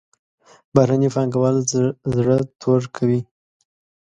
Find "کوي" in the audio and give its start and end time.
2.95-3.21